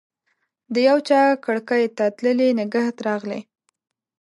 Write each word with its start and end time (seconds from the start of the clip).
د 0.73 0.75
یوچا 0.87 1.21
کړکۍ 1.45 1.85
ته 1.97 2.05
تللي 2.17 2.49
نګهت 2.59 2.97
راغلی 3.07 3.41